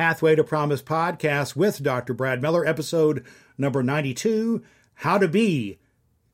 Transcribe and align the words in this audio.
Pathway 0.00 0.34
to 0.34 0.42
Promise 0.42 0.80
podcast 0.80 1.54
with 1.54 1.82
Dr. 1.82 2.14
Brad 2.14 2.40
Miller, 2.40 2.66
episode 2.66 3.22
number 3.58 3.82
92 3.82 4.62
How 4.94 5.18
to 5.18 5.28
Be 5.28 5.78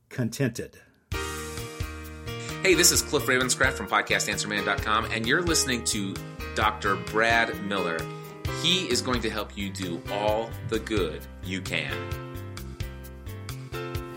Contented. 0.07 0.79
Hey, 2.63 2.75
this 2.75 2.93
is 2.93 3.01
Cliff 3.01 3.25
Ravenscraft 3.25 3.73
from 3.73 3.89
podcastanswerman.com, 3.89 5.11
and 5.11 5.27
you're 5.27 5.41
listening 5.41 5.83
to 5.83 6.15
Dr. 6.55 6.95
Brad 6.95 7.61
Miller. 7.65 7.97
He 8.63 8.85
is 8.85 9.01
going 9.01 9.19
to 9.23 9.29
help 9.29 9.57
you 9.57 9.69
do 9.69 10.01
all 10.13 10.49
the 10.69 10.79
good 10.79 11.21
you 11.43 11.59
can. 11.59 11.93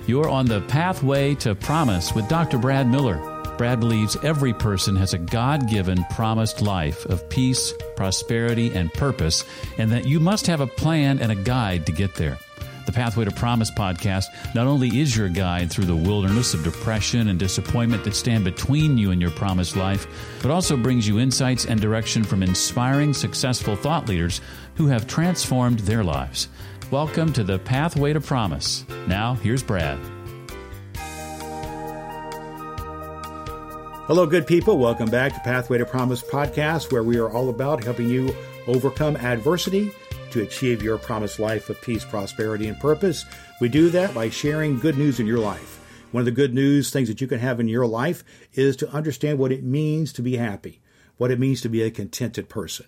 You're 0.06 0.28
on 0.28 0.46
the 0.46 0.60
pathway 0.68 1.34
to 1.34 1.56
promise 1.56 2.14
with 2.14 2.28
Dr. 2.28 2.58
Brad 2.58 2.88
Miller. 2.88 3.39
Brad 3.60 3.78
believes 3.78 4.16
every 4.22 4.54
person 4.54 4.96
has 4.96 5.12
a 5.12 5.18
God 5.18 5.68
given 5.68 6.02
promised 6.04 6.62
life 6.62 7.04
of 7.04 7.28
peace, 7.28 7.74
prosperity, 7.94 8.72
and 8.72 8.90
purpose, 8.90 9.44
and 9.76 9.92
that 9.92 10.06
you 10.06 10.18
must 10.18 10.46
have 10.46 10.62
a 10.62 10.66
plan 10.66 11.18
and 11.18 11.30
a 11.30 11.34
guide 11.34 11.84
to 11.84 11.92
get 11.92 12.14
there. 12.14 12.38
The 12.86 12.92
Pathway 12.92 13.26
to 13.26 13.30
Promise 13.30 13.70
podcast 13.72 14.28
not 14.54 14.66
only 14.66 14.98
is 14.98 15.14
your 15.14 15.28
guide 15.28 15.70
through 15.70 15.84
the 15.84 15.94
wilderness 15.94 16.54
of 16.54 16.64
depression 16.64 17.28
and 17.28 17.38
disappointment 17.38 18.02
that 18.04 18.14
stand 18.14 18.44
between 18.44 18.96
you 18.96 19.10
and 19.10 19.20
your 19.20 19.30
promised 19.30 19.76
life, 19.76 20.06
but 20.40 20.50
also 20.50 20.74
brings 20.74 21.06
you 21.06 21.18
insights 21.18 21.66
and 21.66 21.82
direction 21.82 22.24
from 22.24 22.42
inspiring, 22.42 23.12
successful 23.12 23.76
thought 23.76 24.08
leaders 24.08 24.40
who 24.76 24.86
have 24.86 25.06
transformed 25.06 25.80
their 25.80 26.02
lives. 26.02 26.48
Welcome 26.90 27.30
to 27.34 27.44
the 27.44 27.58
Pathway 27.58 28.14
to 28.14 28.22
Promise. 28.22 28.86
Now, 29.06 29.34
here's 29.34 29.62
Brad. 29.62 29.98
Hello, 34.10 34.26
good 34.26 34.44
people. 34.44 34.76
Welcome 34.76 35.08
back 35.08 35.34
to 35.34 35.38
Pathway 35.38 35.78
to 35.78 35.86
Promise 35.86 36.24
podcast, 36.24 36.90
where 36.90 37.04
we 37.04 37.16
are 37.18 37.30
all 37.30 37.48
about 37.48 37.84
helping 37.84 38.08
you 38.08 38.34
overcome 38.66 39.14
adversity 39.14 39.92
to 40.32 40.42
achieve 40.42 40.82
your 40.82 40.98
promised 40.98 41.38
life 41.38 41.70
of 41.70 41.80
peace, 41.80 42.04
prosperity, 42.04 42.66
and 42.66 42.76
purpose. 42.80 43.24
We 43.60 43.68
do 43.68 43.88
that 43.90 44.12
by 44.12 44.28
sharing 44.28 44.80
good 44.80 44.98
news 44.98 45.20
in 45.20 45.28
your 45.28 45.38
life. 45.38 45.78
One 46.10 46.22
of 46.22 46.24
the 46.24 46.32
good 46.32 46.52
news 46.52 46.90
things 46.90 47.06
that 47.06 47.20
you 47.20 47.28
can 47.28 47.38
have 47.38 47.60
in 47.60 47.68
your 47.68 47.86
life 47.86 48.24
is 48.54 48.74
to 48.78 48.90
understand 48.90 49.38
what 49.38 49.52
it 49.52 49.62
means 49.62 50.12
to 50.14 50.22
be 50.22 50.38
happy, 50.38 50.80
what 51.16 51.30
it 51.30 51.38
means 51.38 51.60
to 51.60 51.68
be 51.68 51.82
a 51.82 51.90
contented 51.92 52.48
person. 52.48 52.86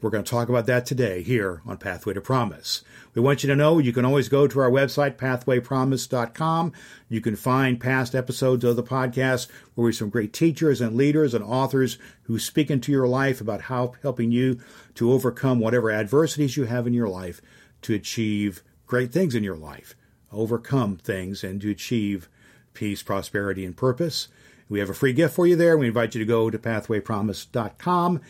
We're 0.00 0.08
going 0.10 0.24
to 0.24 0.30
talk 0.30 0.48
about 0.48 0.64
that 0.64 0.86
today 0.86 1.22
here 1.22 1.60
on 1.66 1.76
Pathway 1.76 2.14
to 2.14 2.22
Promise. 2.22 2.82
We 3.14 3.20
want 3.20 3.42
you 3.42 3.48
to 3.50 3.56
know 3.56 3.78
you 3.78 3.92
can 3.92 4.06
always 4.06 4.30
go 4.30 4.46
to 4.46 4.60
our 4.60 4.70
website, 4.70 5.16
pathwaypromise.com. 5.16 6.72
You 7.10 7.20
can 7.20 7.36
find 7.36 7.78
past 7.78 8.14
episodes 8.14 8.64
of 8.64 8.76
the 8.76 8.82
podcast 8.82 9.48
where 9.74 9.84
we 9.84 9.90
have 9.90 9.96
some 9.96 10.08
great 10.08 10.32
teachers 10.32 10.80
and 10.80 10.96
leaders 10.96 11.34
and 11.34 11.44
authors 11.44 11.98
who 12.22 12.38
speak 12.38 12.70
into 12.70 12.90
your 12.90 13.06
life 13.06 13.42
about 13.42 13.62
how 13.62 13.92
helping 14.00 14.32
you 14.32 14.58
to 14.94 15.12
overcome 15.12 15.60
whatever 15.60 15.90
adversities 15.90 16.56
you 16.56 16.64
have 16.64 16.86
in 16.86 16.94
your 16.94 17.08
life 17.08 17.42
to 17.82 17.92
achieve 17.92 18.62
great 18.86 19.12
things 19.12 19.34
in 19.34 19.44
your 19.44 19.56
life, 19.56 19.94
overcome 20.32 20.96
things, 20.96 21.44
and 21.44 21.60
to 21.60 21.70
achieve 21.70 22.26
peace, 22.72 23.02
prosperity, 23.02 23.66
and 23.66 23.76
purpose. 23.76 24.28
We 24.70 24.78
have 24.78 24.88
a 24.88 24.94
free 24.94 25.12
gift 25.12 25.34
for 25.34 25.48
you 25.48 25.56
there. 25.56 25.76
We 25.76 25.88
invite 25.88 26.14
you 26.14 26.20
to 26.20 26.24
go 26.24 26.48
to 26.48 26.58
pathwaypromise.com 26.58 28.20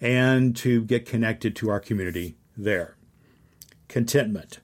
and 0.00 0.56
to 0.56 0.82
get 0.84 1.04
connected 1.04 1.54
to 1.56 1.68
our 1.68 1.78
community 1.78 2.36
there. 2.56 2.96
Contentment. 3.86 4.60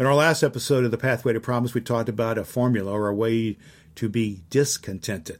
In 0.00 0.06
our 0.06 0.16
last 0.16 0.42
episode 0.42 0.84
of 0.84 0.90
the 0.90 0.98
Pathway 0.98 1.32
to 1.32 1.40
Promise, 1.40 1.74
we 1.74 1.80
talked 1.80 2.08
about 2.08 2.38
a 2.38 2.44
formula 2.44 2.90
or 2.90 3.08
a 3.08 3.14
way 3.14 3.56
to 3.94 4.08
be 4.08 4.42
discontented. 4.50 5.38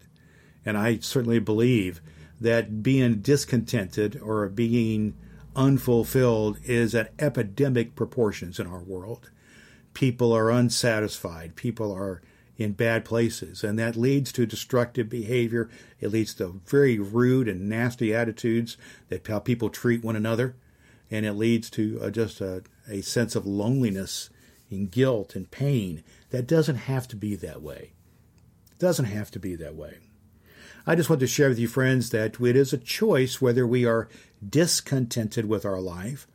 And 0.64 0.78
I 0.78 0.98
certainly 1.00 1.40
believe 1.40 2.00
that 2.40 2.84
being 2.84 3.16
discontented 3.16 4.20
or 4.22 4.48
being 4.48 5.16
unfulfilled 5.56 6.58
is 6.62 6.94
at 6.94 7.12
epidemic 7.18 7.96
proportions 7.96 8.60
in 8.60 8.68
our 8.68 8.82
world. 8.82 9.30
People 9.94 10.32
are 10.32 10.48
unsatisfied. 10.48 11.56
People 11.56 11.92
are 11.92 12.22
in 12.62 12.72
bad 12.72 13.04
places, 13.04 13.64
and 13.64 13.78
that 13.78 13.96
leads 13.96 14.32
to 14.32 14.46
destructive 14.46 15.08
behavior. 15.08 15.68
It 16.00 16.08
leads 16.08 16.34
to 16.34 16.60
very 16.66 16.98
rude 16.98 17.48
and 17.48 17.68
nasty 17.68 18.14
attitudes 18.14 18.76
that 19.08 19.26
how 19.26 19.38
people 19.38 19.70
treat 19.70 20.04
one 20.04 20.16
another, 20.16 20.56
and 21.10 21.26
it 21.26 21.34
leads 21.34 21.70
to 21.70 22.00
uh, 22.02 22.10
just 22.10 22.40
a, 22.40 22.62
a 22.88 23.02
sense 23.02 23.36
of 23.36 23.46
loneliness 23.46 24.30
and 24.70 24.90
guilt 24.90 25.36
and 25.36 25.50
pain. 25.50 26.02
That 26.30 26.46
doesn't 26.46 26.76
have 26.76 27.08
to 27.08 27.16
be 27.16 27.34
that 27.36 27.62
way. 27.62 27.92
It 28.72 28.78
doesn't 28.78 29.06
have 29.06 29.30
to 29.32 29.38
be 29.38 29.54
that 29.56 29.74
way. 29.74 29.98
I 30.86 30.96
just 30.96 31.08
want 31.08 31.20
to 31.20 31.26
share 31.26 31.48
with 31.48 31.58
you, 31.58 31.68
friends, 31.68 32.10
that 32.10 32.40
it 32.40 32.56
is 32.56 32.72
a 32.72 32.78
choice 32.78 33.40
whether 33.40 33.66
we 33.66 33.84
are 33.84 34.08
discontented 34.46 35.44
with 35.44 35.64
our 35.64 35.80
life 35.80 36.26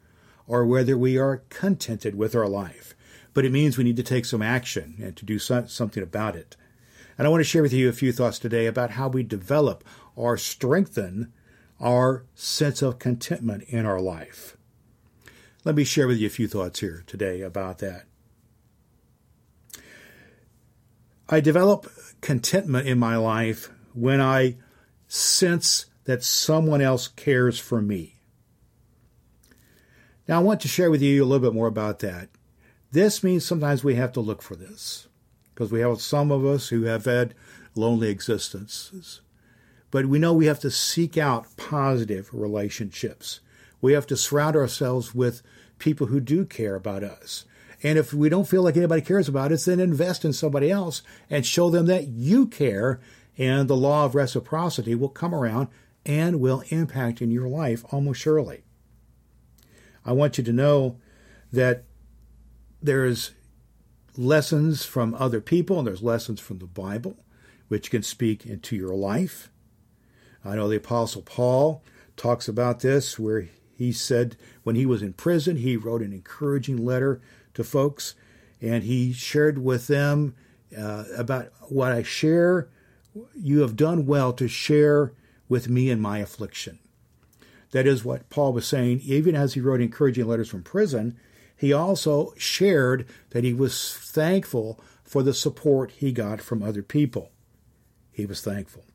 or 0.47 0.65
whether 0.65 0.97
we 0.97 1.17
are 1.17 1.43
contented 1.49 2.15
with 2.15 2.33
our 2.33 2.47
life 2.47 2.95
but 3.37 3.45
it 3.45 3.51
means 3.51 3.77
we 3.77 3.83
need 3.83 3.97
to 3.97 4.01
take 4.01 4.25
some 4.25 4.41
action 4.41 4.95
and 4.99 5.15
to 5.15 5.23
do 5.23 5.37
something 5.37 6.01
about 6.01 6.35
it. 6.35 6.57
And 7.19 7.27
I 7.27 7.29
want 7.29 7.41
to 7.41 7.47
share 7.47 7.61
with 7.61 7.71
you 7.71 7.87
a 7.87 7.93
few 7.93 8.11
thoughts 8.11 8.39
today 8.39 8.65
about 8.65 8.89
how 8.89 9.09
we 9.09 9.21
develop 9.21 9.83
or 10.15 10.37
strengthen 10.37 11.31
our 11.79 12.25
sense 12.33 12.81
of 12.81 12.97
contentment 12.97 13.65
in 13.67 13.85
our 13.85 14.01
life. 14.01 14.57
Let 15.63 15.75
me 15.75 15.83
share 15.83 16.07
with 16.07 16.17
you 16.17 16.25
a 16.25 16.31
few 16.31 16.47
thoughts 16.47 16.79
here 16.79 17.03
today 17.05 17.41
about 17.41 17.77
that. 17.77 18.05
I 21.29 21.39
develop 21.39 21.91
contentment 22.21 22.87
in 22.87 22.97
my 22.97 23.17
life 23.17 23.69
when 23.93 24.19
I 24.19 24.57
sense 25.07 25.85
that 26.05 26.23
someone 26.23 26.81
else 26.81 27.07
cares 27.07 27.59
for 27.59 27.83
me. 27.83 28.15
Now, 30.27 30.39
I 30.39 30.43
want 30.43 30.59
to 30.61 30.67
share 30.67 30.89
with 30.89 31.03
you 31.03 31.23
a 31.23 31.27
little 31.27 31.47
bit 31.47 31.53
more 31.55 31.67
about 31.67 31.99
that. 31.99 32.29
This 32.91 33.23
means 33.23 33.45
sometimes 33.45 33.83
we 33.83 33.95
have 33.95 34.13
to 34.13 34.21
look 34.21 34.41
for 34.41 34.55
this 34.55 35.07
because 35.53 35.71
we 35.71 35.81
have 35.81 36.01
some 36.01 36.31
of 36.31 36.45
us 36.45 36.69
who 36.69 36.83
have 36.83 37.05
had 37.05 37.33
lonely 37.75 38.09
existences. 38.09 39.21
But 39.91 40.05
we 40.05 40.19
know 40.19 40.33
we 40.33 40.45
have 40.45 40.59
to 40.61 40.71
seek 40.71 41.17
out 41.17 41.47
positive 41.57 42.29
relationships. 42.33 43.39
We 43.81 43.93
have 43.93 44.07
to 44.07 44.17
surround 44.17 44.55
ourselves 44.55 45.13
with 45.15 45.41
people 45.79 46.07
who 46.07 46.19
do 46.19 46.45
care 46.45 46.75
about 46.75 47.03
us. 47.03 47.45
And 47.83 47.97
if 47.97 48.13
we 48.13 48.29
don't 48.29 48.47
feel 48.47 48.63
like 48.63 48.75
anybody 48.75 49.01
cares 49.01 49.29
about 49.29 49.51
us, 49.51 49.65
then 49.65 49.79
invest 49.79 50.25
in 50.25 50.33
somebody 50.33 50.71
else 50.71 51.03
and 51.29 51.45
show 51.45 51.69
them 51.69 51.85
that 51.85 52.07
you 52.07 52.47
care. 52.47 52.99
And 53.37 53.67
the 53.67 53.75
law 53.75 54.05
of 54.05 54.15
reciprocity 54.15 54.95
will 54.95 55.09
come 55.09 55.33
around 55.33 55.67
and 56.05 56.39
will 56.39 56.63
impact 56.69 57.21
in 57.21 57.31
your 57.31 57.47
life 57.47 57.85
almost 57.91 58.21
surely. 58.21 58.63
I 60.05 60.13
want 60.13 60.37
you 60.37 60.43
to 60.45 60.53
know 60.53 60.97
that 61.51 61.83
there's 62.81 63.31
lessons 64.15 64.85
from 64.85 65.13
other 65.15 65.41
people 65.41 65.77
and 65.77 65.87
there's 65.87 66.01
lessons 66.01 66.39
from 66.39 66.59
the 66.59 66.65
Bible 66.65 67.17
which 67.67 67.91
can 67.91 68.03
speak 68.03 68.45
into 68.45 68.75
your 68.75 68.95
life. 68.95 69.49
I 70.43 70.55
know 70.55 70.69
the 70.69 70.77
Apostle 70.77 71.21
Paul 71.21 71.83
talks 72.15 72.47
about 72.47 72.79
this 72.79 73.19
where 73.19 73.47
he 73.75 73.91
said 73.91 74.37
when 74.63 74.75
he 74.75 74.85
was 74.85 75.01
in 75.01 75.13
prison, 75.13 75.57
he 75.57 75.77
wrote 75.77 76.01
an 76.01 76.13
encouraging 76.13 76.77
letter 76.77 77.21
to 77.53 77.63
folks 77.63 78.15
and 78.61 78.83
he 78.83 79.13
shared 79.13 79.59
with 79.59 79.87
them 79.87 80.35
uh, 80.77 81.03
about 81.15 81.51
what 81.69 81.91
I 81.91 82.03
share. 82.03 82.69
You 83.35 83.61
have 83.61 83.75
done 83.75 84.05
well 84.05 84.33
to 84.33 84.47
share 84.47 85.13
with 85.49 85.69
me 85.69 85.89
in 85.89 85.99
my 85.99 86.19
affliction. 86.19 86.79
That 87.71 87.85
is 87.85 88.05
what 88.05 88.29
Paul 88.29 88.53
was 88.53 88.65
saying, 88.65 89.01
even 89.03 89.35
as 89.35 89.53
he 89.53 89.61
wrote 89.61 89.81
encouraging 89.81 90.27
letters 90.27 90.49
from 90.49 90.63
prison 90.63 91.17
he 91.57 91.73
also 91.73 92.33
shared 92.37 93.07
that 93.31 93.43
he 93.43 93.53
was 93.53 93.93
thankful 93.93 94.79
for 95.03 95.23
the 95.23 95.33
support 95.33 95.91
he 95.91 96.11
got 96.11 96.41
from 96.41 96.61
other 96.61 96.83
people. 96.83 97.31
He 98.11 98.25
was 98.25 98.41
thankful. 98.41 98.85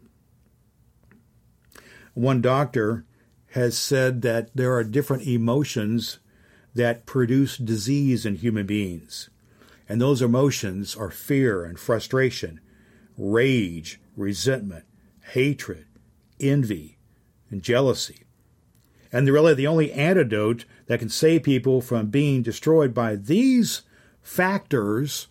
One 2.14 2.40
doctor 2.40 3.04
has 3.50 3.76
said 3.76 4.22
that 4.22 4.54
there 4.54 4.74
are 4.74 4.84
different 4.84 5.26
emotions 5.26 6.18
that 6.74 7.04
produce 7.04 7.56
disease 7.56 8.24
in 8.24 8.36
human 8.36 8.66
beings. 8.66 9.28
And 9.88 10.00
those 10.00 10.22
emotions 10.22 10.96
are 10.96 11.10
fear 11.10 11.64
and 11.64 11.78
frustration, 11.78 12.60
rage, 13.18 14.00
resentment, 14.16 14.84
hatred, 15.32 15.86
envy, 16.40 16.98
and 17.50 17.62
jealousy. 17.62 18.21
And 19.12 19.28
really, 19.28 19.52
the 19.52 19.66
only 19.66 19.92
antidote 19.92 20.64
that 20.86 21.00
can 21.00 21.10
save 21.10 21.42
people 21.42 21.82
from 21.82 22.06
being 22.06 22.42
destroyed 22.42 22.94
by 22.94 23.14
these 23.14 23.82
factors, 24.22 25.28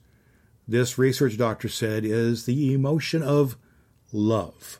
this 0.67 0.99
research 0.99 1.35
doctor 1.35 1.67
said, 1.67 2.05
is 2.05 2.45
the 2.45 2.73
emotion 2.73 3.23
of 3.23 3.57
love. 4.13 4.79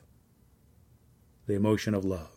The 1.46 1.54
emotion 1.54 1.94
of 1.94 2.04
love. 2.04 2.28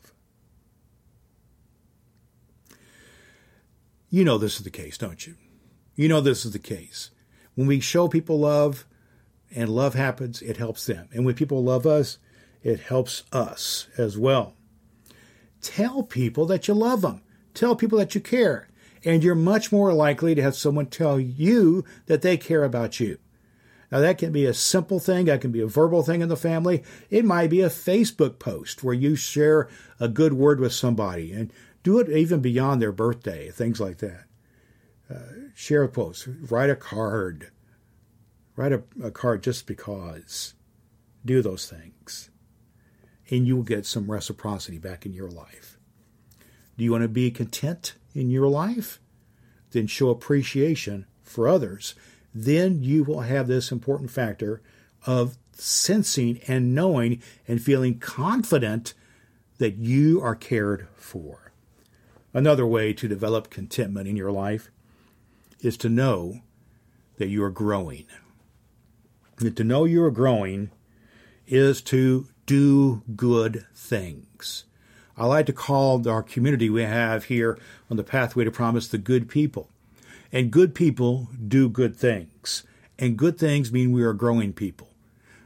You 4.09 4.23
know 4.23 4.39
this 4.39 4.57
is 4.57 4.63
the 4.63 4.71
case, 4.71 4.97
don't 4.97 5.27
you? 5.27 5.35
You 5.95 6.07
know 6.07 6.21
this 6.21 6.45
is 6.45 6.51
the 6.53 6.59
case. 6.59 7.12
When 7.53 7.67
we 7.67 7.79
show 7.79 8.07
people 8.07 8.39
love 8.39 8.85
and 9.53 9.69
love 9.69 9.94
happens, 9.94 10.41
it 10.41 10.57
helps 10.57 10.85
them. 10.85 11.09
And 11.13 11.25
when 11.25 11.35
people 11.35 11.63
love 11.63 11.85
us, 11.85 12.17
it 12.63 12.79
helps 12.79 13.23
us 13.31 13.88
as 13.97 14.17
well. 14.17 14.54
Tell 15.65 16.03
people 16.03 16.45
that 16.45 16.67
you 16.67 16.75
love 16.75 17.01
them. 17.01 17.23
Tell 17.56 17.75
people 17.75 17.97
that 17.97 18.13
you 18.13 18.21
care. 18.21 18.67
And 19.03 19.23
you're 19.23 19.33
much 19.33 19.71
more 19.71 19.94
likely 19.94 20.35
to 20.35 20.41
have 20.44 20.56
someone 20.56 20.85
tell 20.85 21.19
you 21.19 21.83
that 22.06 22.21
they 22.21 22.38
care 22.38 22.63
about 22.63 23.00
you. 23.00 23.17
Now, 23.91 24.00
that 24.00 24.19
can 24.19 24.31
be 24.31 24.45
a 24.45 24.53
simple 24.53 25.00
thing, 25.00 25.25
that 25.25 25.41
can 25.41 25.51
be 25.51 25.62
a 25.62 25.67
verbal 25.67 26.03
thing 26.03 26.21
in 26.21 26.29
the 26.29 26.38
family. 26.38 26.83
It 27.09 27.25
might 27.25 27.50
be 27.50 27.62
a 27.62 27.69
Facebook 27.69 28.38
post 28.38 28.83
where 28.83 28.94
you 28.94 29.15
share 29.15 29.67
a 30.00 30.07
good 30.07 30.33
word 30.33 30.59
with 30.59 30.71
somebody 30.71 31.31
and 31.31 31.51
do 31.81 31.97
it 31.97 32.09
even 32.09 32.41
beyond 32.41 32.79
their 32.79 32.91
birthday, 32.91 33.50
things 33.50 33.79
like 33.79 33.97
that. 33.97 34.25
Uh, 35.09 35.50
share 35.56 35.81
a 35.81 35.89
post, 35.89 36.27
write 36.51 36.69
a 36.69 36.75
card, 36.75 37.50
write 38.56 38.71
a, 38.71 38.83
a 39.03 39.09
card 39.09 39.41
just 39.41 39.65
because. 39.65 40.53
Do 41.25 41.41
those 41.41 41.67
things. 41.67 42.29
And 43.30 43.48
you 43.48 43.56
will 43.56 43.63
get 43.63 43.86
some 43.86 44.12
reciprocity 44.12 44.77
back 44.77 45.06
in 45.06 45.13
your 45.13 45.30
life. 45.30 45.77
Do 46.77 46.83
you 46.83 46.92
want 46.92 47.04
to 47.04 47.07
be 47.07 47.31
content 47.31 47.95
in 48.13 48.30
your 48.30 48.48
life? 48.48 49.00
Then 49.72 49.88
show 49.88 50.10
appreciation 50.10 51.06
for 51.24 51.48
others. 51.48 51.95
Then 52.33 52.83
you 52.83 53.04
will 53.04 53.22
have 53.22 53.48
this 53.48 53.72
important 53.72 54.12
factor 54.12 54.62
of 55.06 55.38
sensing 55.54 56.39
and 56.48 56.75
knowing 56.75 57.22
and 57.48 57.62
feeling 57.62 58.00
confident 58.00 58.94
that 59.57 59.77
you 59.77 60.22
are 60.22 60.36
cared 60.36 60.88
for. 60.95 61.51
Another 62.33 62.66
way 62.66 62.92
to 62.94 63.07
develop 63.07 63.50
contentment 63.50 64.07
in 64.07 64.18
your 64.18 64.31
life 64.31 64.69
is 65.62 65.77
to 65.77 65.89
know 65.89 66.42
that 67.18 67.30
you 67.30 67.42
are 67.44 67.50
growing. 67.50 68.06
And 69.39 69.56
to 69.56 69.63
know 69.63 69.86
you 69.86 70.04
are 70.04 70.12
growing 70.12 70.72
is 71.48 71.81
to 71.83 72.27
do 72.45 73.01
good 73.15 73.65
things. 73.75 74.65
I 75.18 75.25
like 75.25 75.45
to 75.45 75.53
call 75.53 76.07
our 76.07 76.24
community 76.24 76.69
we 76.69 76.83
have 76.83 77.25
here 77.25 77.57
on 77.89 77.97
the 77.97 78.03
pathway 78.03 78.44
to 78.44 78.51
promise 78.51 78.88
the 78.88 78.97
good 78.97 79.30
people. 79.30 79.69
And 80.31 80.51
good 80.51 80.75
people 80.75 81.30
do 81.47 81.69
good 81.69 81.95
things. 81.95 82.63
And 83.00 83.18
good 83.18 83.38
things 83.38 83.71
mean 83.71 83.92
we 83.92 84.03
are 84.03 84.13
growing 84.13 84.53
people. 84.53 84.89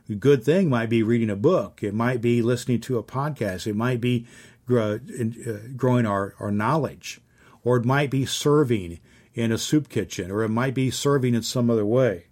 A 0.10 0.16
good 0.16 0.44
thing 0.44 0.69
might 0.69 0.90
be 0.90 1.04
reading 1.04 1.30
a 1.30 1.36
book. 1.36 1.84
It 1.84 1.94
might 1.94 2.22
be 2.22 2.42
listening 2.42 2.81
to 2.81 2.98
a 2.98 3.04
podcast. 3.04 3.68
It 3.68 3.75
might 3.75 4.02
be 4.02 4.25
uh, 4.69 4.98
growing 5.75 6.06
our, 6.06 6.34
our 6.40 6.52
knowledge, 6.52 7.22
or 7.63 7.78
it 7.78 7.86
might 7.86 8.10
be 8.10 8.25
serving 8.25 9.00
in 9.36 9.52
a 9.52 9.57
soup 9.57 9.90
kitchen, 9.90 10.31
or 10.31 10.44
it 10.44 10.50
might 10.50 10.74
be 10.74 10.90
serving 10.90 11.36
in 11.36 11.44
some 11.44 11.69
other 11.69 11.86
way. 11.86 12.25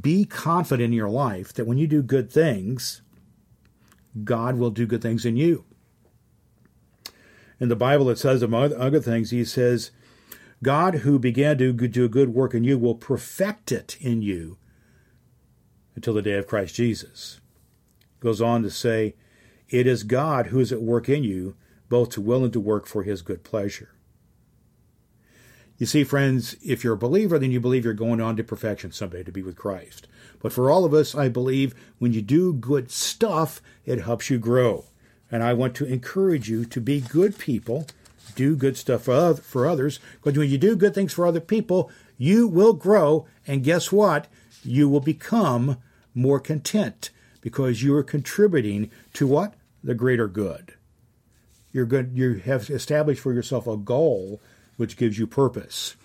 Be 0.00 0.24
confident 0.24 0.86
in 0.86 0.92
your 0.92 1.08
life 1.08 1.52
that 1.54 1.66
when 1.66 1.78
you 1.78 1.86
do 1.86 2.02
good 2.02 2.30
things, 2.30 3.02
God 4.22 4.56
will 4.56 4.70
do 4.70 4.86
good 4.86 5.02
things 5.02 5.24
in 5.24 5.36
you. 5.36 5.64
In 7.60 7.68
the 7.68 7.76
Bible, 7.76 8.10
it 8.10 8.18
says, 8.18 8.42
among 8.42 8.72
other 8.74 9.00
things, 9.00 9.30
He 9.30 9.44
says, 9.44 9.90
God 10.62 10.96
who 10.96 11.18
began 11.18 11.58
to 11.58 11.72
do 11.72 12.04
a 12.04 12.08
good 12.08 12.34
work 12.34 12.54
in 12.54 12.64
you 12.64 12.78
will 12.78 12.94
perfect 12.94 13.70
it 13.70 13.96
in 14.00 14.22
you 14.22 14.58
until 15.94 16.14
the 16.14 16.22
day 16.22 16.34
of 16.34 16.46
Christ 16.46 16.74
Jesus. 16.74 17.40
Goes 18.20 18.40
on 18.40 18.62
to 18.62 18.70
say, 18.70 19.14
it 19.68 19.86
is 19.86 20.02
God 20.02 20.48
who 20.48 20.60
is 20.60 20.72
at 20.72 20.82
work 20.82 21.08
in 21.08 21.24
you, 21.24 21.56
both 21.88 22.10
to 22.10 22.20
will 22.20 22.44
and 22.44 22.52
to 22.52 22.60
work 22.60 22.86
for 22.86 23.02
his 23.02 23.22
good 23.22 23.44
pleasure. 23.44 23.93
You 25.76 25.86
see, 25.86 26.04
friends, 26.04 26.54
if 26.64 26.84
you're 26.84 26.94
a 26.94 26.98
believer, 26.98 27.38
then 27.38 27.50
you 27.50 27.60
believe 27.60 27.84
you're 27.84 27.94
going 27.94 28.20
on 28.20 28.36
to 28.36 28.44
perfection 28.44 28.92
someday 28.92 29.24
to 29.24 29.32
be 29.32 29.42
with 29.42 29.56
Christ. 29.56 30.06
But 30.40 30.52
for 30.52 30.70
all 30.70 30.84
of 30.84 30.94
us, 30.94 31.14
I 31.14 31.28
believe 31.28 31.74
when 31.98 32.12
you 32.12 32.22
do 32.22 32.52
good 32.52 32.90
stuff, 32.90 33.60
it 33.84 34.02
helps 34.02 34.30
you 34.30 34.38
grow. 34.38 34.84
And 35.32 35.42
I 35.42 35.52
want 35.52 35.74
to 35.76 35.86
encourage 35.86 36.48
you 36.48 36.64
to 36.66 36.80
be 36.80 37.00
good 37.00 37.38
people, 37.38 37.86
do 38.36 38.54
good 38.54 38.76
stuff 38.76 39.02
for 39.02 39.66
others, 39.66 39.98
because 40.22 40.38
when 40.38 40.48
you 40.48 40.58
do 40.58 40.76
good 40.76 40.94
things 40.94 41.12
for 41.12 41.26
other 41.26 41.40
people, 41.40 41.90
you 42.18 42.46
will 42.46 42.72
grow. 42.72 43.26
And 43.46 43.64
guess 43.64 43.90
what? 43.90 44.28
You 44.62 44.88
will 44.88 45.00
become 45.00 45.78
more 46.14 46.38
content 46.38 47.10
because 47.40 47.82
you 47.82 47.94
are 47.96 48.04
contributing 48.04 48.90
to 49.14 49.26
what? 49.26 49.54
The 49.82 49.94
greater 49.94 50.28
good. 50.28 50.74
You're 51.72 51.84
good 51.84 52.12
you 52.14 52.34
have 52.34 52.70
established 52.70 53.20
for 53.20 53.32
yourself 53.32 53.66
a 53.66 53.76
goal 53.76 54.40
which 54.76 54.96
gives 54.96 55.18
you 55.18 55.26
purpose. 55.26 55.96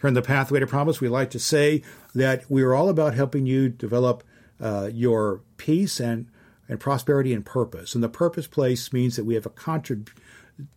Here 0.00 0.08
in 0.08 0.14
the 0.14 0.22
Pathway 0.22 0.60
to 0.60 0.66
Promise, 0.66 1.00
we 1.00 1.08
like 1.08 1.30
to 1.30 1.38
say 1.38 1.82
that 2.14 2.48
we 2.48 2.62
are 2.62 2.74
all 2.74 2.88
about 2.88 3.14
helping 3.14 3.46
you 3.46 3.68
develop 3.68 4.22
uh, 4.60 4.90
your 4.92 5.42
peace 5.56 6.00
and, 6.00 6.28
and 6.68 6.78
prosperity 6.78 7.32
and 7.32 7.44
purpose. 7.44 7.94
And 7.94 8.04
the 8.04 8.08
purpose 8.08 8.46
place 8.46 8.92
means 8.92 9.16
that 9.16 9.24
we 9.24 9.34
have 9.34 9.46
a 9.46 9.50
contrib- 9.50 10.10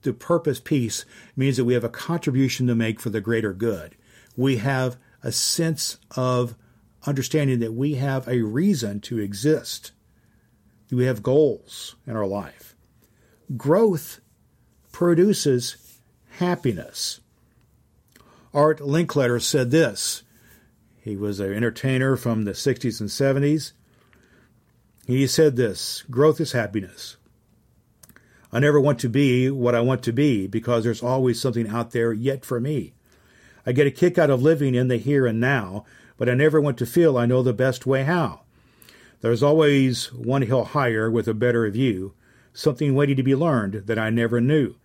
the 0.02 0.14
purpose 0.14 0.60
piece 0.60 1.06
means 1.36 1.58
that 1.58 1.66
we 1.66 1.74
have 1.74 1.84
a 1.84 1.90
contribution 1.90 2.68
to 2.68 2.76
make 2.76 3.00
for 3.00 3.10
the 3.10 3.22
greater 3.22 3.54
good. 3.54 3.96
We 4.36 4.58
have 4.58 4.98
a 5.24 5.32
sense 5.32 5.98
of 6.16 6.56
understanding 7.06 7.60
that 7.60 7.74
we 7.74 7.96
have 7.96 8.28
a 8.28 8.42
reason 8.42 9.00
to 9.02 9.20
exist. 9.20 9.92
We 10.92 11.06
have 11.06 11.24
goals 11.24 11.96
in 12.06 12.16
our 12.16 12.28
life. 12.28 12.76
Growth 13.56 14.20
produces 14.92 16.00
happiness. 16.38 17.21
Art 18.54 18.80
Linkletter 18.80 19.42
said 19.42 19.72
this. 19.72 20.24
He 21.02 21.16
was 21.16 21.40
an 21.40 21.54
entertainer 21.54 22.16
from 22.16 22.44
the 22.44 22.52
60s 22.52 23.00
and 23.00 23.10
70s. 23.10 23.74
He 25.08 25.26
said 25.28 25.56
this 25.56 26.04
Growth 26.10 26.40
is 26.40 26.52
happiness. 26.52 27.18
I 28.52 28.60
never 28.60 28.80
want 28.80 29.00
to 29.00 29.10
be 29.10 29.50
what 29.50 29.76
I 29.76 29.82
want 29.82 30.04
to 30.04 30.12
be 30.12 30.48
because 30.48 30.84
there's 30.84 31.02
always 31.02 31.40
something 31.40 31.70
out 31.70 31.92
there 31.92 32.12
yet 32.12 32.44
for 32.44 32.60
me. 32.60 32.94
I 33.66 33.72
get 33.72 33.88
a 33.88 33.92
kick 33.92 34.18
out 34.18 34.30
of 34.30 34.42
living 34.42 34.76
in 34.76 34.90
the 34.90 34.98
here 34.98 35.26
and 35.26 35.40
now 35.40 35.86
but 36.22 36.30
I 36.30 36.36
never 36.36 36.62
want 36.62 36.78
to 36.78 36.86
feel 36.86 37.18
I 37.18 37.26
know 37.26 37.42
the 37.42 37.52
best 37.52 37.88
way 37.88 38.04
how. 38.04 38.42
There's 39.22 39.42
always 39.42 40.14
one 40.14 40.44
hill 40.44 40.66
higher 40.66 41.10
with 41.10 41.28
a 41.28 41.34
better 41.34 41.68
view, 41.72 42.14
something 42.54 42.94
waiting 42.94 43.16
to 43.16 43.24
be 43.24 43.34
learned 43.34 43.88
that 43.88 43.98
I 43.98 44.12
never 44.12 44.40
knew. 44.40 44.76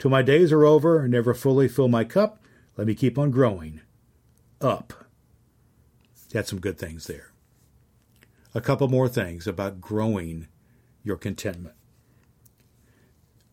Till 0.00 0.10
my 0.10 0.22
days 0.22 0.50
are 0.50 0.64
over, 0.64 1.06
never 1.06 1.32
fully 1.32 1.68
fill 1.68 1.86
my 1.86 2.02
cup, 2.02 2.42
let 2.80 2.86
me 2.86 2.94
keep 2.94 3.18
on 3.18 3.30
growing. 3.30 3.82
Up. 4.62 5.04
That's 6.32 6.48
some 6.48 6.60
good 6.60 6.78
things 6.78 7.08
there. 7.08 7.30
A 8.54 8.62
couple 8.62 8.88
more 8.88 9.06
things 9.06 9.46
about 9.46 9.82
growing 9.82 10.48
your 11.04 11.18
contentment. 11.18 11.74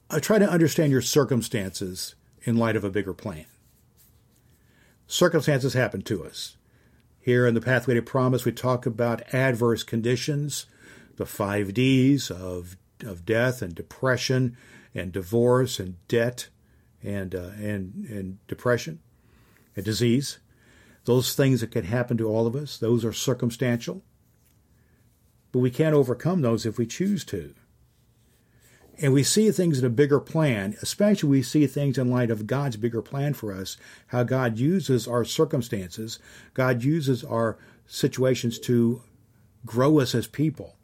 I 0.09 0.19
try 0.19 0.39
to 0.39 0.49
understand 0.49 0.93
your 0.93 1.01
circumstances 1.01 2.15
in 2.43 2.55
light 2.55 2.77
of 2.77 2.85
a 2.85 2.89
bigger 2.89 3.13
plan. 3.13 3.47
Circumstances 5.07 5.73
happen 5.73 6.03
to 6.03 6.23
us. 6.23 6.55
Here 7.19 7.45
in 7.45 7.53
the 7.53 7.59
Pathway 7.59 7.95
to 7.95 8.01
Promise, 8.01 8.45
we 8.45 8.53
talk 8.53 8.85
about 8.85 9.33
adverse 9.33 9.83
conditions, 9.83 10.67
the 11.17 11.25
five 11.25 11.73
D's 11.73 12.31
of, 12.31 12.77
of 13.03 13.25
death 13.25 13.61
and 13.61 13.75
depression 13.75 14.55
and 14.95 15.11
divorce 15.11 15.81
and 15.81 15.97
debt 16.07 16.47
and, 17.03 17.35
uh, 17.35 17.49
and, 17.59 18.05
and 18.09 18.37
depression 18.47 19.01
and 19.77 19.85
disease. 19.85 20.39
Those 21.05 21.33
things 21.33 21.61
that 21.61 21.71
can 21.71 21.85
happen 21.85 22.17
to 22.17 22.27
all 22.27 22.45
of 22.45 22.55
us, 22.55 22.77
those 22.77 23.05
are 23.05 23.13
circumstantial. 23.13 24.03
But 25.53 25.59
we 25.59 25.71
can't 25.71 25.95
overcome 25.95 26.41
those 26.41 26.65
if 26.65 26.77
we 26.77 26.85
choose 26.85 27.23
to 27.25 27.53
and 28.99 29.13
we 29.13 29.23
see 29.23 29.51
things 29.51 29.79
in 29.79 29.85
a 29.85 29.89
bigger 29.89 30.19
plan, 30.19 30.75
especially 30.81 31.29
we 31.29 31.43
see 31.43 31.67
things 31.67 31.97
in 31.97 32.09
light 32.09 32.31
of 32.31 32.47
God's 32.47 32.77
bigger 32.77 33.01
plan 33.01 33.33
for 33.33 33.53
us, 33.53 33.77
how 34.07 34.23
God 34.23 34.57
uses 34.57 35.07
our 35.07 35.23
circumstances, 35.23 36.19
God 36.53 36.83
uses 36.83 37.23
our 37.23 37.57
situations 37.85 38.57
to 38.59 39.03
grow 39.65 39.99
us 39.99 40.15
as 40.15 40.27
people, 40.27 40.75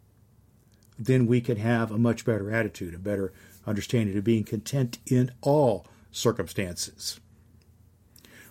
then 1.00 1.26
we 1.26 1.42
can 1.42 1.58
have 1.58 1.92
a 1.92 1.98
much 1.98 2.24
better 2.24 2.52
attitude, 2.52 2.94
a 2.94 3.00
better 3.00 3.34
understanding 3.66 4.16
of 4.18 4.24
being 4.24 4.44
content 4.44 5.00
in 5.08 5.32
all 5.42 5.88
circumstances. 6.12 7.20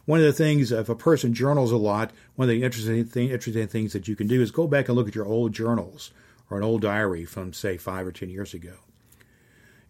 One 0.05 0.19
of 0.19 0.25
the 0.25 0.33
things, 0.33 0.73
if 0.73 0.89
a 0.89 0.95
person 0.95 1.33
journals 1.33 1.71
a 1.71 1.77
lot, 1.77 2.11
one 2.35 2.49
of 2.49 2.55
the 2.55 2.65
interesting, 2.65 3.05
thing, 3.05 3.31
interesting 3.31 3.69
things 3.69 3.93
that 3.93 4.09
you 4.09 4.17
can 4.17 4.27
do 4.27 4.43
is 4.43 4.51
go 4.51 4.67
back 4.67 4.89
and 4.89 4.97
look 4.97 5.09
at 5.09 5.15
your 5.15 5.27
old 5.27 5.53
journals 5.53 6.11
or 6.51 6.59
an 6.59 6.65
old 6.65 6.83
diary 6.83 7.25
from, 7.25 7.53
say, 7.53 7.77
five 7.77 8.07
or 8.07 8.13
ten 8.13 8.29
years 8.29 8.53
ago 8.53 8.75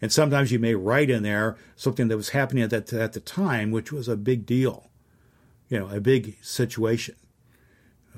and 0.02 0.12
sometimes 0.12 0.50
you 0.50 0.58
may 0.58 0.74
write 0.74 1.08
in 1.08 1.22
there 1.22 1.56
something 1.76 2.08
that 2.08 2.16
was 2.16 2.30
happening 2.30 2.64
at 2.64 2.70
that 2.70 2.92
at 2.92 3.12
the 3.12 3.20
time, 3.20 3.70
which 3.70 3.92
was 3.92 4.08
a 4.08 4.16
big 4.16 4.44
deal, 4.44 4.90
you 5.68 5.78
know, 5.78 5.88
a 5.88 6.00
big 6.00 6.36
situation. 6.42 7.14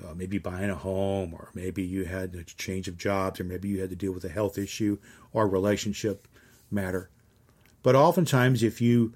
Uh, 0.03 0.13
maybe 0.15 0.39
buying 0.39 0.71
a 0.71 0.75
home, 0.75 1.33
or 1.33 1.51
maybe 1.55 1.81
you 1.85 2.05
had 2.05 2.35
a 2.35 2.43
change 2.43 2.89
of 2.89 2.97
jobs, 2.97 3.39
or 3.39 3.45
maybe 3.45 3.69
you 3.69 3.81
had 3.81 3.91
to 3.91 3.97
deal 3.97 4.11
with 4.11 4.25
a 4.25 4.29
health 4.31 4.59
issue 4.59 4.99
or 5.33 5.47
relationship 5.47 6.27
matter. 6.69 7.11
But 7.85 7.95
oftentimes, 7.95 8.65
if 8.65 8.81
you 8.81 9.13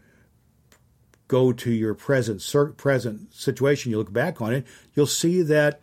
go 1.28 1.52
to 1.52 1.70
your 1.70 1.94
present 1.94 2.42
present 2.76 3.32
situation, 3.34 3.90
you 3.90 3.98
look 3.98 4.12
back 4.12 4.40
on 4.40 4.52
it, 4.52 4.66
you'll 4.94 5.06
see 5.06 5.42
that 5.42 5.80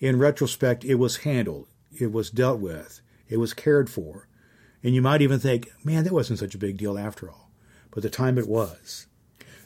in 0.00 0.18
retrospect, 0.18 0.84
it 0.84 0.94
was 0.94 1.18
handled, 1.18 1.68
it 1.98 2.12
was 2.12 2.30
dealt 2.30 2.60
with, 2.60 3.00
it 3.28 3.36
was 3.36 3.54
cared 3.54 3.90
for, 3.90 4.28
and 4.82 4.94
you 4.94 5.02
might 5.02 5.22
even 5.22 5.40
think, 5.40 5.70
man, 5.84 6.04
that 6.04 6.12
wasn't 6.12 6.38
such 6.38 6.54
a 6.54 6.58
big 6.58 6.76
deal 6.76 6.98
after 6.98 7.28
all. 7.28 7.50
but 7.90 8.02
the 8.02 8.10
time 8.10 8.38
it 8.38 8.48
was. 8.48 9.06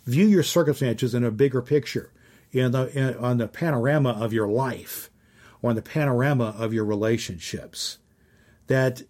View 0.04 0.26
your 0.26 0.42
circumstances 0.42 1.14
in 1.14 1.25
a 1.25 1.30
bigger 1.30 1.62
picture, 1.62 2.12
in 2.52 2.73
the, 2.73 2.87
in, 2.99 3.16
on 3.16 3.38
the 3.38 3.49
panorama 3.49 4.11
of 4.11 4.32
your 4.32 4.49
life, 4.49 5.11
or 5.61 5.70
on 5.70 5.76
the 5.76 5.82
panorama 5.82 6.54
of 6.58 6.73
your 6.73 6.85
relationships. 6.85 7.99
That 8.66 9.02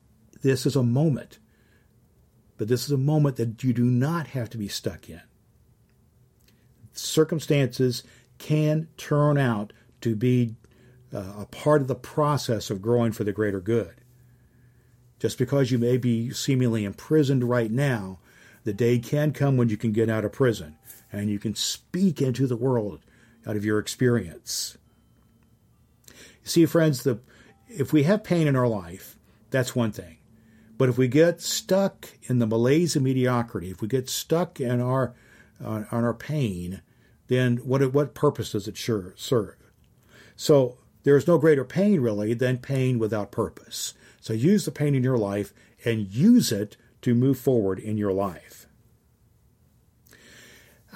this 0.42 0.66
is 0.66 0.76
a 0.76 0.82
moment, 0.82 1.38
but 2.56 2.68
this 2.68 2.84
is 2.84 2.92
a 2.92 2.98
moment 2.98 3.36
that 3.36 3.62
you 3.62 3.72
do 3.72 3.84
not 3.84 4.28
have 4.28 4.50
to 4.50 4.58
be 4.58 4.68
stuck 4.68 5.08
in. 5.08 5.20
Circumstances 6.98 8.02
can 8.38 8.88
turn 8.96 9.38
out 9.38 9.72
to 10.00 10.14
be 10.14 10.56
uh, 11.12 11.32
a 11.38 11.46
part 11.46 11.80
of 11.80 11.88
the 11.88 11.94
process 11.94 12.70
of 12.70 12.82
growing 12.82 13.12
for 13.12 13.24
the 13.24 13.32
greater 13.32 13.60
good. 13.60 13.94
Just 15.18 15.38
because 15.38 15.70
you 15.70 15.78
may 15.78 15.96
be 15.96 16.30
seemingly 16.30 16.84
imprisoned 16.84 17.44
right 17.44 17.70
now, 17.70 18.18
the 18.64 18.72
day 18.72 18.98
can 18.98 19.32
come 19.32 19.56
when 19.56 19.68
you 19.68 19.76
can 19.76 19.92
get 19.92 20.08
out 20.08 20.24
of 20.24 20.32
prison 20.32 20.76
and 21.10 21.30
you 21.30 21.38
can 21.38 21.54
speak 21.54 22.20
into 22.20 22.46
the 22.46 22.56
world 22.56 23.00
out 23.46 23.56
of 23.56 23.64
your 23.64 23.78
experience. 23.78 24.76
You 26.06 26.14
see, 26.44 26.66
friends, 26.66 27.02
the, 27.02 27.20
if 27.66 27.92
we 27.92 28.04
have 28.04 28.22
pain 28.22 28.46
in 28.46 28.56
our 28.56 28.68
life, 28.68 29.16
that's 29.50 29.74
one 29.74 29.92
thing. 29.92 30.18
But 30.76 30.88
if 30.88 30.96
we 30.96 31.08
get 31.08 31.40
stuck 31.40 32.08
in 32.22 32.38
the 32.38 32.46
malaise 32.46 32.94
of 32.94 33.02
mediocrity, 33.02 33.70
if 33.70 33.82
we 33.82 33.88
get 33.88 34.08
stuck 34.08 34.60
in 34.60 34.80
our 34.80 35.14
on, 35.64 35.86
on 35.90 36.04
our 36.04 36.14
pain, 36.14 36.82
then 37.28 37.58
what 37.58 37.92
what 37.92 38.14
purpose 38.14 38.52
does 38.52 38.68
it 38.68 38.76
sure 38.76 39.14
serve? 39.16 39.56
So 40.36 40.78
there 41.04 41.16
is 41.16 41.26
no 41.26 41.38
greater 41.38 41.64
pain 41.64 42.00
really 42.00 42.34
than 42.34 42.58
pain 42.58 42.98
without 42.98 43.30
purpose. 43.30 43.94
So 44.20 44.32
use 44.32 44.64
the 44.64 44.70
pain 44.70 44.94
in 44.94 45.04
your 45.04 45.18
life 45.18 45.54
and 45.84 46.08
use 46.08 46.52
it 46.52 46.76
to 47.02 47.14
move 47.14 47.38
forward 47.38 47.78
in 47.78 47.96
your 47.96 48.12
life. 48.12 48.66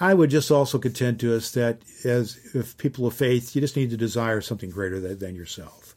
I 0.01 0.15
would 0.15 0.31
just 0.31 0.51
also 0.51 0.79
contend 0.79 1.21
to 1.21 1.37
us 1.37 1.53
that 1.53 1.83
as 2.05 2.39
if 2.55 2.77
people 2.77 3.07
of 3.07 3.15
faith, 3.15 3.55
you 3.55 3.61
just 3.61 3.77
need 3.77 3.91
to 3.91 3.97
desire 3.97 4.41
something 4.41 4.71
greater 4.71 4.99
than, 4.99 5.19
than 5.19 5.37
yourself. 5.37 5.95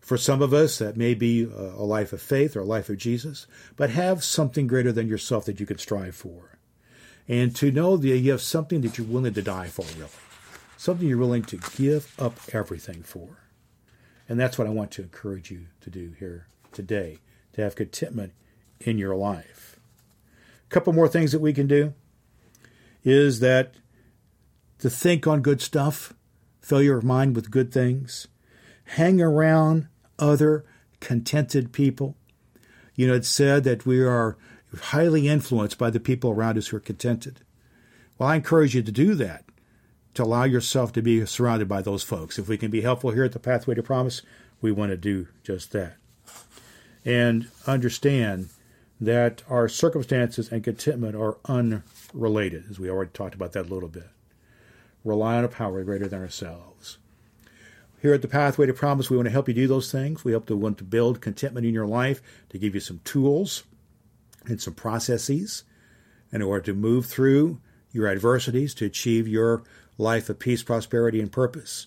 For 0.00 0.16
some 0.16 0.40
of 0.40 0.54
us, 0.54 0.78
that 0.78 0.96
may 0.96 1.14
be 1.14 1.42
a 1.42 1.82
life 1.82 2.12
of 2.12 2.22
faith 2.22 2.56
or 2.56 2.60
a 2.60 2.64
life 2.64 2.88
of 2.88 2.96
Jesus, 2.96 3.46
but 3.76 3.90
have 3.90 4.24
something 4.24 4.66
greater 4.66 4.92
than 4.92 5.08
yourself 5.08 5.44
that 5.46 5.60
you 5.60 5.66
can 5.66 5.78
strive 5.78 6.14
for. 6.14 6.57
And 7.28 7.54
to 7.56 7.70
know 7.70 7.96
that 7.96 8.08
you 8.08 8.30
have 8.30 8.40
something 8.40 8.80
that 8.80 8.96
you're 8.96 9.06
willing 9.06 9.34
to 9.34 9.42
die 9.42 9.68
for, 9.68 9.84
really. 9.98 10.10
Something 10.76 11.08
you're 11.08 11.18
willing 11.18 11.44
to 11.44 11.58
give 11.76 12.14
up 12.18 12.38
everything 12.52 13.02
for. 13.02 13.28
And 14.28 14.40
that's 14.40 14.58
what 14.58 14.66
I 14.66 14.70
want 14.70 14.90
to 14.92 15.02
encourage 15.02 15.50
you 15.50 15.66
to 15.82 15.90
do 15.90 16.14
here 16.18 16.46
today, 16.72 17.18
to 17.52 17.62
have 17.62 17.76
contentment 17.76 18.32
in 18.80 18.98
your 18.98 19.14
life. 19.14 19.78
A 20.66 20.70
couple 20.70 20.92
more 20.92 21.08
things 21.08 21.32
that 21.32 21.40
we 21.40 21.52
can 21.52 21.66
do 21.66 21.94
is 23.04 23.40
that 23.40 23.74
to 24.78 24.90
think 24.90 25.26
on 25.26 25.42
good 25.42 25.60
stuff, 25.60 26.14
fill 26.60 26.82
your 26.82 27.00
mind 27.00 27.34
with 27.34 27.50
good 27.50 27.72
things, 27.72 28.28
hang 28.84 29.20
around 29.20 29.88
other 30.18 30.64
contented 31.00 31.72
people. 31.72 32.16
You 32.94 33.06
know, 33.06 33.14
it's 33.14 33.28
said 33.28 33.64
that 33.64 33.86
we 33.86 34.00
are 34.00 34.36
highly 34.76 35.28
influenced 35.28 35.78
by 35.78 35.90
the 35.90 36.00
people 36.00 36.30
around 36.30 36.58
us 36.58 36.68
who 36.68 36.76
are 36.76 36.80
contented. 36.80 37.40
Well, 38.18 38.28
I 38.28 38.36
encourage 38.36 38.74
you 38.74 38.82
to 38.82 38.92
do 38.92 39.14
that 39.14 39.44
to 40.14 40.24
allow 40.24 40.44
yourself 40.44 40.92
to 40.92 41.02
be 41.02 41.24
surrounded 41.26 41.68
by 41.68 41.80
those 41.80 42.02
folks. 42.02 42.38
If 42.38 42.48
we 42.48 42.58
can 42.58 42.70
be 42.70 42.80
helpful 42.80 43.12
here 43.12 43.24
at 43.24 43.32
the 43.32 43.38
Pathway 43.38 43.74
to 43.76 43.82
Promise, 43.82 44.22
we 44.60 44.72
want 44.72 44.90
to 44.90 44.96
do 44.96 45.28
just 45.42 45.72
that. 45.72 45.96
And 47.04 47.48
understand 47.66 48.48
that 49.00 49.42
our 49.48 49.68
circumstances 49.68 50.50
and 50.50 50.64
contentment 50.64 51.14
are 51.14 51.38
unrelated, 51.44 52.64
as 52.68 52.80
we 52.80 52.90
already 52.90 53.12
talked 53.12 53.34
about 53.34 53.52
that 53.52 53.66
a 53.66 53.72
little 53.72 53.88
bit. 53.88 54.08
Rely 55.04 55.38
on 55.38 55.44
a 55.44 55.48
power 55.48 55.84
greater 55.84 56.08
than 56.08 56.20
ourselves. 56.20 56.98
Here 58.02 58.12
at 58.12 58.22
the 58.22 58.28
Pathway 58.28 58.66
to 58.66 58.74
Promise, 58.74 59.10
we 59.10 59.16
want 59.16 59.26
to 59.26 59.32
help 59.32 59.48
you 59.48 59.54
do 59.54 59.68
those 59.68 59.92
things. 59.92 60.24
We 60.24 60.32
hope 60.32 60.46
to 60.46 60.56
want 60.56 60.78
to 60.78 60.84
build 60.84 61.20
contentment 61.20 61.66
in 61.66 61.74
your 61.74 61.86
life, 61.86 62.20
to 62.50 62.58
give 62.58 62.74
you 62.74 62.80
some 62.80 63.00
tools 63.04 63.62
and 64.46 64.60
some 64.60 64.74
processes 64.74 65.64
in 66.32 66.42
order 66.42 66.64
to 66.64 66.74
move 66.74 67.06
through 67.06 67.60
your 67.92 68.08
adversities 68.08 68.74
to 68.74 68.84
achieve 68.84 69.26
your 69.26 69.62
life 69.96 70.28
of 70.28 70.38
peace, 70.38 70.62
prosperity, 70.62 71.20
and 71.20 71.32
purpose. 71.32 71.86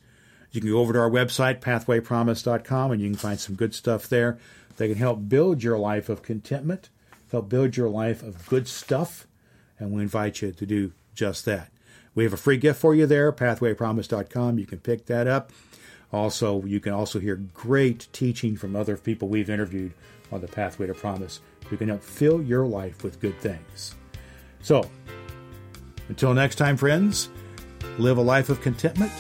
You 0.51 0.59
can 0.59 0.69
go 0.69 0.79
over 0.79 0.93
to 0.93 0.99
our 0.99 1.09
website, 1.09 1.61
pathwaypromise.com, 1.61 2.91
and 2.91 3.01
you 3.01 3.09
can 3.09 3.17
find 3.17 3.39
some 3.39 3.55
good 3.55 3.73
stuff 3.73 4.09
there 4.09 4.37
that 4.77 4.87
can 4.87 4.97
help 4.97 5.29
build 5.29 5.63
your 5.63 5.77
life 5.77 6.09
of 6.09 6.21
contentment, 6.21 6.89
help 7.31 7.47
build 7.47 7.77
your 7.77 7.89
life 7.89 8.21
of 8.21 8.45
good 8.47 8.67
stuff, 8.67 9.27
and 9.79 9.91
we 9.91 10.01
invite 10.01 10.41
you 10.41 10.51
to 10.51 10.65
do 10.65 10.91
just 11.15 11.45
that. 11.45 11.69
We 12.13 12.25
have 12.25 12.33
a 12.33 12.37
free 12.37 12.57
gift 12.57 12.81
for 12.81 12.93
you 12.93 13.05
there, 13.05 13.31
pathwaypromise.com. 13.31 14.59
You 14.59 14.65
can 14.65 14.79
pick 14.79 15.05
that 15.05 15.27
up. 15.27 15.51
Also, 16.11 16.65
you 16.65 16.81
can 16.81 16.91
also 16.91 17.19
hear 17.19 17.35
great 17.35 18.07
teaching 18.11 18.57
from 18.57 18.75
other 18.75 18.97
people 18.97 19.29
we've 19.29 19.49
interviewed 19.49 19.93
on 20.31 20.41
the 20.41 20.47
Pathway 20.47 20.87
to 20.87 20.93
Promise. 20.93 21.41
We 21.69 21.77
can 21.77 21.89
help 21.89 22.03
fill 22.03 22.41
your 22.41 22.65
life 22.65 23.03
with 23.03 23.19
good 23.19 23.39
things. 23.39 23.95
So, 24.61 24.89
until 26.09 26.33
next 26.33 26.55
time, 26.55 26.77
friends, 26.77 27.29
Live 27.97 28.17
a 28.17 28.21
life 28.21 28.49
of 28.49 28.61
contentment. 28.61 29.11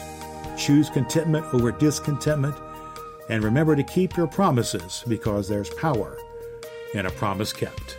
Choose 0.57 0.89
contentment 0.89 1.45
over 1.53 1.71
discontentment. 1.71 2.55
And 3.29 3.43
remember 3.43 3.75
to 3.75 3.83
keep 3.83 4.15
your 4.17 4.27
promises 4.27 5.03
because 5.07 5.47
there's 5.47 5.69
power 5.71 6.17
in 6.93 7.05
a 7.05 7.11
promise 7.11 7.53
kept. 7.53 7.97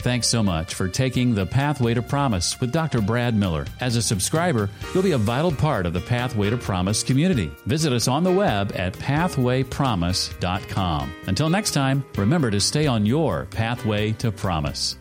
Thanks 0.00 0.28
so 0.28 0.42
much 0.42 0.74
for 0.74 0.88
taking 0.88 1.34
the 1.34 1.44
Pathway 1.44 1.92
to 1.92 2.00
Promise 2.00 2.58
with 2.58 2.72
Dr. 2.72 3.02
Brad 3.02 3.34
Miller. 3.34 3.66
As 3.80 3.96
a 3.96 4.02
subscriber, 4.02 4.70
you'll 4.94 5.02
be 5.02 5.12
a 5.12 5.18
vital 5.18 5.52
part 5.52 5.84
of 5.84 5.92
the 5.92 6.00
Pathway 6.00 6.48
to 6.48 6.56
Promise 6.56 7.02
community. 7.02 7.52
Visit 7.66 7.92
us 7.92 8.08
on 8.08 8.24
the 8.24 8.32
web 8.32 8.72
at 8.74 8.94
pathwaypromise.com. 8.94 11.14
Until 11.26 11.50
next 11.50 11.72
time, 11.72 12.02
remember 12.16 12.50
to 12.50 12.60
stay 12.60 12.86
on 12.86 13.04
your 13.04 13.44
pathway 13.50 14.12
to 14.12 14.32
promise. 14.32 14.96